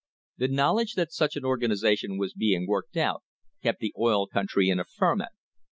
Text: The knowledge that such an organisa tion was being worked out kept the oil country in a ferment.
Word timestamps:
The 0.37 0.47
knowledge 0.47 0.95
that 0.95 1.11
such 1.11 1.35
an 1.35 1.43
organisa 1.43 1.95
tion 1.95 2.17
was 2.17 2.33
being 2.33 2.65
worked 2.65 2.97
out 2.97 3.21
kept 3.61 3.81
the 3.81 3.93
oil 3.95 4.25
country 4.25 4.67
in 4.67 4.79
a 4.79 4.83
ferment. 4.83 5.29